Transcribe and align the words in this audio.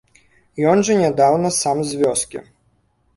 Ён 0.71 0.79
жа 0.87 0.95
нядаўна 1.01 1.51
сам 1.61 1.77
з 1.91 1.99
вёскі. 2.01 2.39